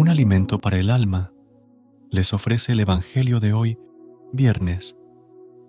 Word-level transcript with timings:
Un 0.00 0.08
alimento 0.08 0.58
para 0.58 0.78
el 0.78 0.88
alma 0.88 1.30
les 2.10 2.32
ofrece 2.32 2.72
el 2.72 2.80
Evangelio 2.80 3.38
de 3.38 3.52
hoy, 3.52 3.78
viernes 4.32 4.96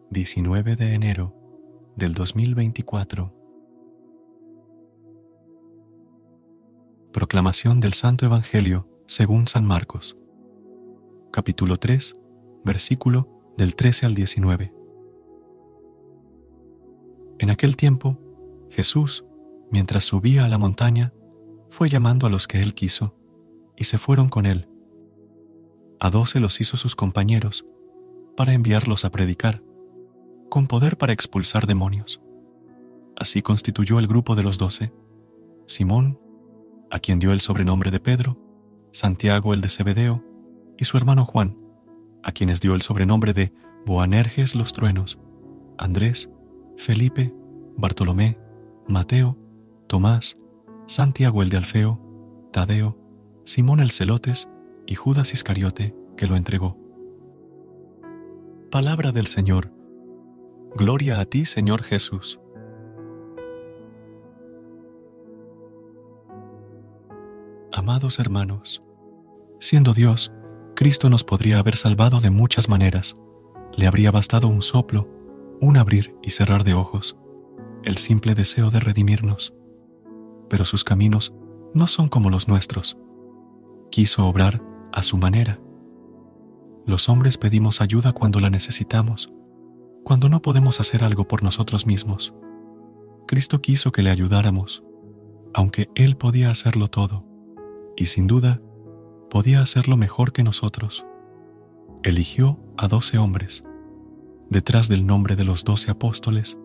19 0.09 0.77
de 0.77 0.93
enero 0.93 1.35
del 1.97 2.13
2024. 2.13 3.35
Proclamación 7.11 7.81
del 7.81 7.91
Santo 7.91 8.25
Evangelio 8.25 8.87
según 9.05 9.49
San 9.49 9.65
Marcos, 9.65 10.17
capítulo 11.33 11.75
3, 11.75 12.13
versículo 12.63 13.27
del 13.57 13.75
13 13.75 14.05
al 14.05 14.15
19. 14.15 14.73
En 17.39 17.49
aquel 17.49 17.75
tiempo, 17.75 18.17
Jesús, 18.69 19.25
mientras 19.71 20.05
subía 20.05 20.45
a 20.45 20.47
la 20.47 20.57
montaña, 20.57 21.13
fue 21.69 21.89
llamando 21.89 22.27
a 22.27 22.29
los 22.29 22.47
que 22.47 22.61
él 22.61 22.73
quiso, 22.73 23.17
y 23.81 23.83
se 23.83 23.97
fueron 23.97 24.29
con 24.29 24.45
él. 24.45 24.69
A 25.99 26.11
doce 26.11 26.39
los 26.39 26.61
hizo 26.61 26.77
sus 26.77 26.95
compañeros, 26.95 27.65
para 28.37 28.53
enviarlos 28.53 29.05
a 29.05 29.09
predicar, 29.09 29.63
con 30.51 30.67
poder 30.67 30.99
para 30.99 31.13
expulsar 31.13 31.65
demonios. 31.65 32.21
Así 33.17 33.41
constituyó 33.41 33.97
el 33.97 34.05
grupo 34.05 34.35
de 34.35 34.43
los 34.43 34.59
doce, 34.59 34.93
Simón, 35.65 36.19
a 36.91 36.99
quien 36.99 37.17
dio 37.17 37.33
el 37.33 37.41
sobrenombre 37.41 37.89
de 37.89 37.99
Pedro, 37.99 38.37
Santiago 38.91 39.55
el 39.55 39.61
de 39.61 39.69
Zebedeo, 39.69 40.23
y 40.77 40.85
su 40.85 40.97
hermano 40.97 41.25
Juan, 41.25 41.57
a 42.21 42.31
quienes 42.33 42.61
dio 42.61 42.75
el 42.75 42.83
sobrenombre 42.83 43.33
de 43.33 43.51
Boanerges 43.87 44.53
los 44.53 44.73
truenos, 44.73 45.17
Andrés, 45.79 46.29
Felipe, 46.77 47.33
Bartolomé, 47.77 48.37
Mateo, 48.87 49.39
Tomás, 49.87 50.35
Santiago 50.85 51.41
el 51.41 51.49
de 51.49 51.57
Alfeo, 51.57 51.99
Tadeo, 52.53 53.00
Simón 53.43 53.79
el 53.79 53.91
Celotes 53.91 54.49
y 54.85 54.95
Judas 54.95 55.33
Iscariote, 55.33 55.95
que 56.15 56.27
lo 56.27 56.35
entregó. 56.35 56.77
Palabra 58.69 59.11
del 59.11 59.27
Señor. 59.27 59.71
Gloria 60.75 61.19
a 61.19 61.25
ti, 61.25 61.45
Señor 61.45 61.83
Jesús. 61.83 62.39
Amados 67.73 68.19
hermanos, 68.19 68.83
siendo 69.59 69.93
Dios, 69.93 70.31
Cristo 70.75 71.09
nos 71.09 71.23
podría 71.23 71.59
haber 71.59 71.77
salvado 71.77 72.19
de 72.19 72.29
muchas 72.29 72.69
maneras. 72.69 73.15
Le 73.75 73.87
habría 73.87 74.11
bastado 74.11 74.47
un 74.47 74.61
soplo, 74.61 75.09
un 75.61 75.77
abrir 75.77 76.15
y 76.21 76.31
cerrar 76.31 76.63
de 76.63 76.73
ojos, 76.73 77.17
el 77.83 77.97
simple 77.97 78.35
deseo 78.35 78.71
de 78.71 78.79
redimirnos. 78.79 79.53
Pero 80.49 80.65
sus 80.65 80.83
caminos 80.83 81.33
no 81.73 81.87
son 81.87 82.07
como 82.07 82.29
los 82.29 82.47
nuestros. 82.47 82.97
Quiso 83.91 84.25
obrar 84.25 84.63
a 84.93 85.03
su 85.03 85.17
manera. 85.17 85.59
Los 86.85 87.09
hombres 87.09 87.37
pedimos 87.37 87.81
ayuda 87.81 88.13
cuando 88.13 88.39
la 88.39 88.49
necesitamos, 88.49 89.33
cuando 90.05 90.29
no 90.29 90.41
podemos 90.41 90.79
hacer 90.79 91.03
algo 91.03 91.27
por 91.27 91.43
nosotros 91.43 91.85
mismos. 91.85 92.33
Cristo 93.27 93.61
quiso 93.61 93.91
que 93.91 94.01
le 94.01 94.09
ayudáramos, 94.09 94.81
aunque 95.53 95.89
Él 95.93 96.15
podía 96.15 96.51
hacerlo 96.51 96.87
todo, 96.87 97.25
y 97.97 98.05
sin 98.05 98.27
duda 98.27 98.61
podía 99.29 99.61
hacerlo 99.61 99.97
mejor 99.97 100.31
que 100.31 100.43
nosotros. 100.43 101.05
Eligió 102.01 102.59
a 102.77 102.87
doce 102.87 103.17
hombres. 103.17 103.61
Detrás 104.49 104.87
del 104.87 105.05
nombre 105.05 105.35
de 105.35 105.43
los 105.43 105.65
doce 105.65 105.91
apóstoles, 105.91 106.57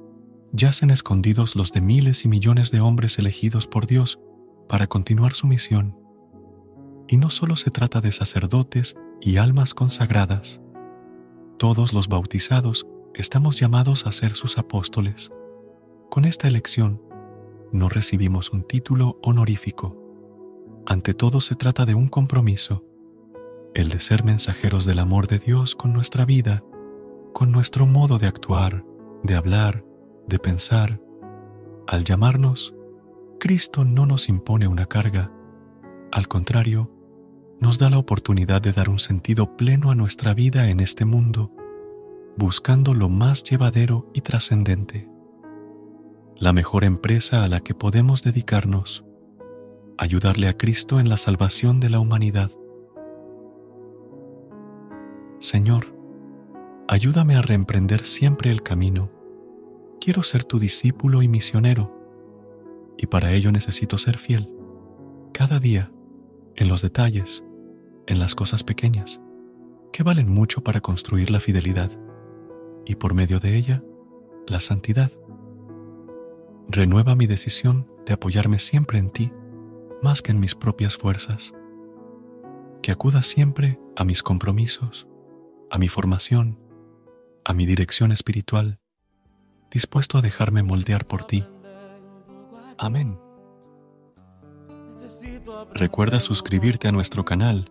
yacen 0.53 0.91
escondidos 0.91 1.57
los 1.57 1.73
de 1.73 1.81
miles 1.81 2.25
y 2.25 2.29
millones 2.29 2.71
de 2.71 2.81
hombres 2.81 3.19
elegidos 3.19 3.67
por 3.67 3.89
Dios 3.89 4.21
para 4.69 4.87
continuar 4.87 5.35
su 5.35 5.49
misión. 5.49 6.06
Y 7.09 7.17
no 7.17 7.31
solo 7.31 7.57
se 7.57 7.71
trata 7.71 8.01
de 8.01 8.13
sacerdotes 8.13 8.97
y 9.21 9.37
almas 9.37 9.75
consagradas. 9.75 10.61
Todos 11.59 11.93
los 11.93 12.09
bautizados 12.09 12.87
estamos 13.15 13.59
llamados 13.59 14.07
a 14.07 14.13
ser 14.13 14.35
sus 14.35 14.59
apóstoles. 14.59 15.31
Con 16.11 16.25
esta 16.25 16.49
elección, 16.49 17.01
no 17.73 17.89
recibimos 17.89 18.53
un 18.53 18.63
título 18.63 19.19
honorífico 19.23 20.07
ante 20.89 21.15
todo 21.15 21.41
se 21.41 21.57
trata 21.57 21.85
de 21.85 21.97
un 21.97 22.07
compromiso, 22.07 22.85
el 23.75 23.89
de 23.89 23.99
ser 23.99 24.23
mensajeros 24.23 24.87
del 24.87 25.01
amor 25.01 25.27
de 25.27 25.41
Dios 25.41 25.75
con 25.75 25.93
nuestra 25.93 26.25
vida, 26.25 26.63
con 27.33 27.51
nuestro 27.51 27.87
modo 27.87 28.19
de 28.19 28.29
actuar, 28.29 28.85
de 29.25 29.35
hablar, 29.35 29.85
de 30.29 30.39
pensar. 30.39 31.01
Al 31.89 32.05
llamarnos, 32.05 32.73
Cristo 33.41 33.85
no 33.85 34.07
nos 34.07 34.29
impone 34.29 34.69
una 34.69 34.87
carga, 34.87 35.33
al 36.13 36.29
contrario, 36.29 36.89
nos 37.61 37.79
da 37.79 37.91
la 37.91 37.99
oportunidad 37.99 38.61
de 38.63 38.73
dar 38.73 38.89
un 38.89 38.99
sentido 38.99 39.57
pleno 39.57 39.91
a 39.91 39.95
nuestra 39.95 40.35
vida 40.35 40.69
en 40.69 40.81
este 40.81 41.05
mundo, 41.05 41.53
buscando 42.37 42.95
lo 42.95 43.09
más 43.09 43.45
llevadero 43.45 44.11
y 44.15 44.21
trascendente. 44.21 45.09
La 46.37 46.53
mejor 46.53 46.85
empresa 46.85 47.45
a 47.45 47.49
la 47.49 47.61
que 47.61 47.75
podemos 47.75 48.23
dedicarnos 48.23 49.07
ayudarle 49.99 50.49
a 50.49 50.57
Cristo 50.57 51.01
en 51.01 51.09
la 51.09 51.17
salvación 51.17 51.81
de 51.81 51.91
la 51.91 52.01
humanidad. 52.01 52.51
Señor, 55.39 55.95
ayúdame 56.89 57.37
a 57.37 57.43
reemprender 57.43 58.05
siempre 58.05 58.51
el 58.51 58.63
camino. 58.63 59.11
Quiero 60.01 60.23
ser 60.23 60.45
tu 60.45 60.59
discípulo 60.59 61.23
y 61.23 61.29
misionero, 61.29 61.93
y 62.99 63.07
para 63.07 63.33
ello 63.33 63.53
necesito 63.53 63.99
ser 63.99 64.19
fiel, 64.19 64.53
cada 65.33 65.59
día, 65.59 65.93
en 66.55 66.69
los 66.69 66.83
detalles, 66.83 67.45
en 68.07 68.19
las 68.19 68.35
cosas 68.35 68.65
pequeñas, 68.65 69.21
que 69.93 70.03
valen 70.03 70.31
mucho 70.31 70.63
para 70.63 70.81
construir 70.81 71.31
la 71.31 71.41
fidelidad, 71.41 71.91
y 72.85 72.95
por 72.97 73.15
medio 73.15 73.41
de 73.41 73.57
ella, 73.57 73.83
la 74.47 74.61
santidad. 74.61 75.11
Renueva 76.69 77.15
mi 77.15 77.27
decisión 77.27 77.89
de 78.05 78.15
apoyarme 78.15 78.59
siempre 78.59 78.99
en 78.99 79.11
ti 79.11 79.33
más 80.03 80.23
que 80.23 80.33
en 80.33 80.41
mis 80.41 80.55
propias 80.55 80.97
fuerzas, 80.97 81.53
que 82.83 82.93
acuda 82.93 83.23
siempre 83.23 83.81
a 83.97 84.05
mis 84.05 84.23
compromisos, 84.23 85.09
a 85.71 85.79
mi 85.79 85.89
formación, 85.89 86.59
a 87.45 87.53
mi 87.55 87.67
dirección 87.67 88.13
espiritual, 88.13 88.79
dispuesto 89.71 90.19
a 90.19 90.23
dejarme 90.23 90.63
moldear 90.63 91.07
por 91.07 91.25
ti. 91.25 91.45
Amén. 92.79 93.19
Recuerda 95.75 96.21
suscribirte 96.21 96.89
a 96.89 96.93
nuestro 96.93 97.25
canal 97.25 97.71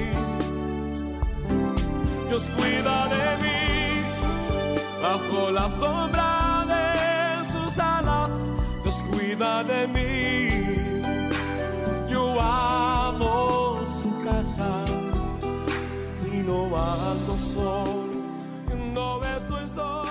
Dios 2.31 2.49
cuida 2.55 3.09
de 3.09 3.37
mí 3.43 3.59
bajo 5.01 5.51
la 5.51 5.69
sombra 5.69 6.65
de 6.65 7.45
sus 7.45 7.77
alas. 7.77 8.49
Dios 8.83 9.03
cuida 9.11 9.65
de 9.65 9.85
mí. 9.89 11.03
Yo 12.09 12.39
amo 12.39 13.81
su 13.85 14.23
casa 14.23 14.85
y 16.31 16.37
no 16.37 16.67
ando 16.67 17.35
solo. 17.53 18.07
No 18.93 19.21
estoy 19.25 19.67
solo 19.67 20.10